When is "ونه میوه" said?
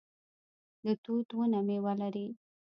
1.37-1.93